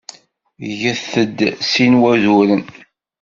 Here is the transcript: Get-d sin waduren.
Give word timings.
Get-d 0.79 1.39
sin 1.71 1.93
waduren. 2.01 2.63